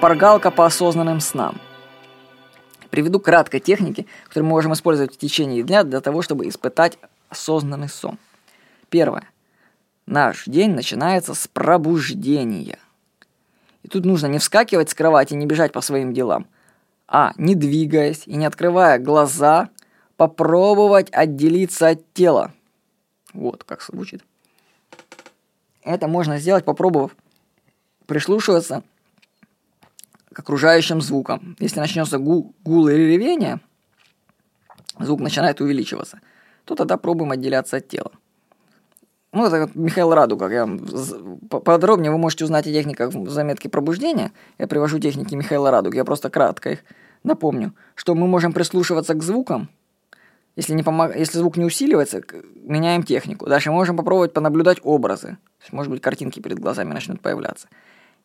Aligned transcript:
шпаргалка 0.00 0.50
по 0.50 0.64
осознанным 0.64 1.20
снам. 1.20 1.60
Приведу 2.88 3.20
кратко 3.20 3.60
техники, 3.60 4.06
которые 4.24 4.44
мы 4.44 4.52
можем 4.52 4.72
использовать 4.72 5.14
в 5.14 5.18
течение 5.18 5.62
дня 5.62 5.84
для 5.84 6.00
того, 6.00 6.22
чтобы 6.22 6.48
испытать 6.48 6.96
осознанный 7.28 7.90
сон. 7.90 8.16
Первое. 8.88 9.24
Наш 10.06 10.46
день 10.46 10.70
начинается 10.70 11.34
с 11.34 11.46
пробуждения. 11.48 12.78
И 13.82 13.88
тут 13.88 14.06
нужно 14.06 14.26
не 14.28 14.38
вскакивать 14.38 14.88
с 14.88 14.94
кровати, 14.94 15.34
не 15.34 15.44
бежать 15.44 15.72
по 15.72 15.82
своим 15.82 16.14
делам, 16.14 16.46
а, 17.06 17.34
не 17.36 17.54
двигаясь 17.54 18.22
и 18.24 18.36
не 18.36 18.46
открывая 18.46 18.98
глаза, 18.98 19.68
попробовать 20.16 21.10
отделиться 21.12 21.88
от 21.88 22.10
тела. 22.14 22.52
Вот 23.34 23.64
как 23.64 23.82
звучит. 23.82 24.24
Это 25.82 26.08
можно 26.08 26.38
сделать, 26.38 26.64
попробовав 26.64 27.14
прислушиваться 28.06 28.82
окружающим 30.40 31.00
звукам. 31.00 31.56
Если 31.60 31.78
начнется 31.78 32.18
гул, 32.18 32.54
гул 32.64 32.88
или 32.88 33.02
ревение, 33.02 33.60
звук 34.98 35.20
начинает 35.20 35.60
увеличиваться, 35.60 36.20
то 36.64 36.74
тогда 36.74 36.96
пробуем 36.96 37.30
отделяться 37.30 37.76
от 37.76 37.88
тела. 37.88 38.12
Ну, 39.32 39.46
это 39.46 39.60
вот 39.60 39.74
Михаил 39.76 40.12
Радуга. 40.12 40.48
Я, 40.48 40.68
подробнее 41.48 42.10
вы 42.10 42.18
можете 42.18 42.44
узнать 42.44 42.66
о 42.66 42.72
техниках 42.72 43.14
в 43.14 43.30
заметке 43.30 43.68
пробуждения. 43.68 44.32
Я 44.58 44.66
привожу 44.66 44.98
техники 44.98 45.36
Михаила 45.36 45.70
Радуга. 45.70 45.96
Я 45.96 46.04
просто 46.04 46.30
кратко 46.30 46.70
их 46.70 46.80
напомню. 47.22 47.72
Что 47.94 48.16
мы 48.16 48.26
можем 48.26 48.52
прислушиваться 48.52 49.14
к 49.14 49.22
звукам. 49.22 49.68
Если, 50.56 50.74
не 50.74 50.82
помог... 50.82 51.14
Если 51.14 51.38
звук 51.38 51.56
не 51.56 51.64
усиливается, 51.64 52.22
меняем 52.56 53.04
технику. 53.04 53.46
Дальше 53.46 53.70
мы 53.70 53.76
можем 53.76 53.96
попробовать 53.96 54.32
понаблюдать 54.32 54.78
образы. 54.82 55.38
Может 55.70 55.92
быть, 55.92 56.02
картинки 56.02 56.40
перед 56.40 56.58
глазами 56.58 56.92
начнут 56.92 57.20
появляться. 57.20 57.68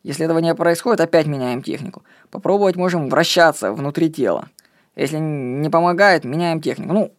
Если 0.06 0.24
этого 0.24 0.38
не 0.38 0.54
происходит, 0.54 1.00
опять 1.00 1.26
меняем 1.26 1.64
технику. 1.64 2.04
Попробовать 2.30 2.76
можем 2.76 3.08
вращаться 3.08 3.72
внутри 3.72 4.08
тела. 4.08 4.48
Если 4.94 5.16
не 5.18 5.68
помогает, 5.68 6.22
меняем 6.22 6.60
технику. 6.60 6.92
Ну, 6.92 7.14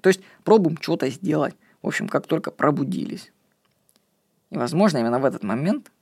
то 0.00 0.08
есть 0.08 0.22
пробуем 0.42 0.78
что-то 0.80 1.10
сделать. 1.10 1.54
В 1.82 1.88
общем, 1.88 2.08
как 2.08 2.26
только 2.26 2.50
пробудились. 2.50 3.30
И, 4.48 4.56
возможно, 4.56 4.96
именно 4.96 5.18
в 5.18 5.26
этот 5.26 5.42
момент 5.42 5.92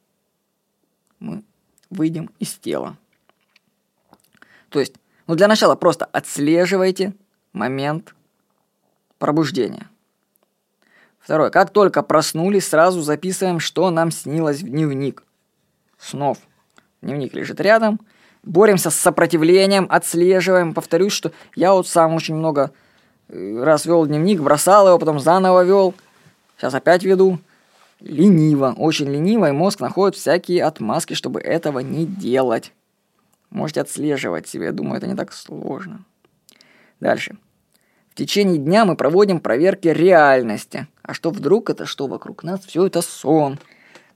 мы 1.18 1.42
выйдем 1.90 2.30
из 2.38 2.55
тела. 2.55 2.96
То 4.68 4.78
есть, 4.78 4.94
ну 5.27 5.34
для 5.34 5.48
начала 5.48 5.74
просто 5.74 6.05
отслеживайте 6.05 7.12
момент 7.52 8.14
пробуждения. 9.18 9.88
Второе. 11.18 11.50
Как 11.50 11.70
только 11.70 12.05
проснулись, 12.05 12.68
сразу 12.68 13.02
записываем, 13.02 13.58
что 13.58 13.90
нам 13.90 14.12
снилось 14.12 14.62
в 14.62 14.68
дневник. 14.68 15.24
Снов. 16.00 16.38
Дневник 17.02 17.34
лежит 17.34 17.60
рядом. 17.60 18.00
Боремся 18.42 18.90
с 18.90 18.96
сопротивлением, 18.96 19.86
отслеживаем. 19.90 20.72
Повторюсь, 20.72 21.12
что 21.12 21.32
я 21.54 21.74
вот 21.74 21.86
сам 21.86 22.14
очень 22.14 22.34
много 22.34 22.72
раз 23.28 23.84
вел 23.84 24.06
дневник, 24.06 24.40
бросал 24.40 24.88
его, 24.88 24.98
потом 24.98 25.20
заново 25.20 25.62
вел. 25.62 25.94
Сейчас 26.56 26.74
опять 26.74 27.04
веду. 27.04 27.38
Лениво, 28.00 28.74
очень 28.78 29.10
лениво, 29.10 29.50
и 29.50 29.52
мозг 29.52 29.80
находит 29.80 30.16
всякие 30.16 30.64
отмазки, 30.64 31.12
чтобы 31.12 31.40
этого 31.40 31.80
не 31.80 32.06
делать. 32.06 32.72
Можете 33.50 33.82
отслеживать 33.82 34.48
себе, 34.48 34.72
думаю, 34.72 34.96
это 34.96 35.06
не 35.06 35.14
так 35.14 35.34
сложно. 35.34 36.04
Дальше. 36.98 37.36
В 38.10 38.14
течение 38.14 38.56
дня 38.56 38.86
мы 38.86 38.96
проводим 38.96 39.38
проверки 39.38 39.88
реальности. 39.88 40.86
А 41.02 41.12
что 41.12 41.30
вдруг 41.30 41.68
это, 41.68 41.84
что 41.84 42.06
вокруг 42.06 42.42
нас, 42.42 42.64
все 42.64 42.86
это 42.86 43.02
сон. 43.02 43.58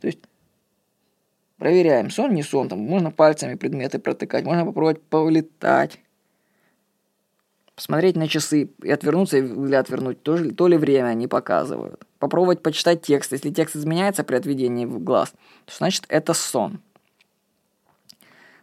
То 0.01 0.07
есть 0.07 0.21
проверяем, 1.59 2.11
сон, 2.11 2.35
не 2.35 2.43
сон, 2.43 2.69
там 2.69 2.81
можно 2.81 3.11
пальцами 3.11 3.55
предметы 3.55 3.99
протыкать, 3.99 4.45
можно 4.45 4.65
попробовать 4.65 5.03
повлетать 5.03 5.99
посмотреть 7.75 8.17
на 8.17 8.29
часы 8.29 8.71
и 8.83 8.91
отвернуться 8.91 9.39
или 9.39 9.75
отвернуть, 9.75 10.23
то, 10.23 10.53
то 10.53 10.69
ли 10.69 10.77
время 10.77 11.09
они 11.09 11.27
показывают. 11.27 12.05
Попробовать 12.19 12.63
почитать 12.63 13.03
текст. 13.03 13.33
Если 13.33 13.51
текст 13.51 13.77
изменяется 13.77 14.25
при 14.25 14.37
отведении 14.37 14.87
в 14.87 15.03
глаз, 15.03 15.33
то 15.65 15.75
значит 15.77 16.05
это 16.09 16.35
сон. 16.35 16.81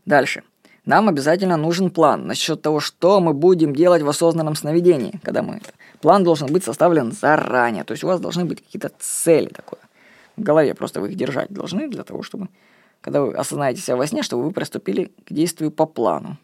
Дальше. 0.05 0.43
Нам 0.85 1.09
обязательно 1.09 1.57
нужен 1.57 1.91
план 1.91 2.25
насчет 2.25 2.61
того, 2.61 2.79
что 2.79 3.19
мы 3.19 3.33
будем 3.33 3.75
делать 3.75 4.01
в 4.01 4.09
осознанном 4.09 4.55
сновидении, 4.55 5.19
когда 5.23 5.43
мы 5.43 5.57
это. 5.57 5.71
План 6.01 6.23
должен 6.23 6.51
быть 6.51 6.63
составлен 6.63 7.11
заранее, 7.11 7.83
то 7.83 7.91
есть 7.91 8.03
у 8.03 8.07
вас 8.07 8.19
должны 8.19 8.45
быть 8.45 8.63
какие-то 8.63 8.91
цели 8.97 9.47
такое. 9.47 9.81
В 10.37 10.41
голове 10.41 10.73
просто 10.73 10.99
вы 10.99 11.09
их 11.09 11.15
держать 11.15 11.51
должны 11.51 11.87
для 11.87 12.03
того, 12.03 12.23
чтобы, 12.23 12.47
когда 13.01 13.21
вы 13.21 13.33
осознаете 13.33 13.81
себя 13.81 13.97
во 13.97 14.07
сне, 14.07 14.23
чтобы 14.23 14.43
вы 14.43 14.51
приступили 14.51 15.11
к 15.25 15.33
действию 15.33 15.71
по 15.71 15.85
плану. 15.85 16.37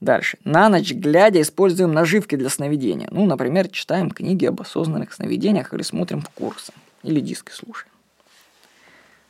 Дальше. 0.00 0.38
На 0.44 0.68
ночь 0.68 0.92
глядя 0.92 1.40
используем 1.40 1.92
наживки 1.92 2.36
для 2.36 2.48
сновидения. 2.48 3.08
Ну, 3.10 3.26
например, 3.26 3.68
читаем 3.68 4.10
книги 4.10 4.44
об 4.44 4.60
осознанных 4.60 5.12
сновидениях 5.12 5.72
или 5.72 5.82
смотрим 5.82 6.22
курсы. 6.34 6.72
Или 7.02 7.20
диски 7.20 7.50
слушаем. 7.50 7.90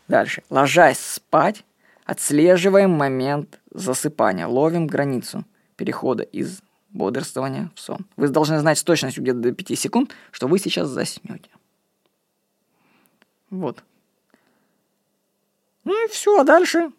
Дальше. 0.09 0.43
Ложась 0.51 0.99
спать, 0.99 1.65
отслеживаем 2.05 2.91
момент 2.91 3.61
засыпания. 3.71 4.47
Ловим 4.47 4.87
границу 4.87 5.45
перехода 5.77 6.23
из 6.23 6.61
бодрствования 6.91 7.71
в 7.75 7.81
сон. 7.81 8.07
Вы 8.17 8.29
должны 8.29 8.59
знать 8.59 8.79
с 8.79 8.85
точностью 8.85 9.23
где-то 9.23 9.39
до 9.39 9.53
5 9.53 9.79
секунд, 9.79 10.13
что 10.31 10.49
вы 10.49 10.59
сейчас 10.59 10.89
заснете. 10.89 11.51
Вот. 13.51 13.83
Ну 15.85 16.07
и 16.07 16.09
все, 16.11 16.41
а 16.41 16.45
дальше 16.45 16.91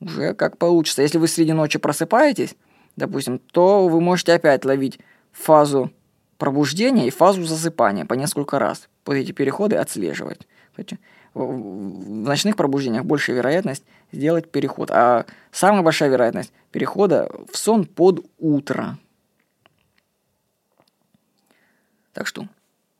уже 0.00 0.34
как 0.34 0.58
получится. 0.58 1.02
Если 1.02 1.18
вы 1.18 1.28
среди 1.28 1.52
ночи 1.52 1.78
просыпаетесь, 1.78 2.54
допустим, 2.96 3.38
то 3.38 3.88
вы 3.88 4.00
можете 4.00 4.34
опять 4.34 4.64
ловить 4.64 4.98
фазу 5.32 5.90
пробуждения 6.38 7.06
и 7.06 7.10
фазу 7.10 7.44
засыпания 7.44 8.04
по 8.04 8.14
несколько 8.14 8.58
раз. 8.58 8.88
Вот 9.04 9.14
эти 9.14 9.32
переходы 9.32 9.76
отслеживать. 9.76 10.46
В 11.32 12.10
ночных 12.10 12.56
пробуждениях 12.56 13.04
большая 13.04 13.36
вероятность 13.36 13.84
сделать 14.12 14.50
переход, 14.50 14.90
а 14.90 15.26
самая 15.50 15.82
большая 15.82 16.10
вероятность 16.10 16.52
перехода 16.70 17.30
в 17.50 17.56
сон 17.56 17.86
под 17.86 18.24
утро. 18.38 18.98
Так 22.12 22.26
что 22.26 22.48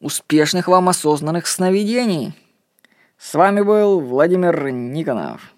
успешных 0.01 0.69
вам 0.69 0.89
осознанных 0.89 1.47
сновидений! 1.47 2.35
С 3.19 3.33
вами 3.35 3.63
был 3.63 4.01
Владимир 4.01 4.71
Никонов. 4.71 5.56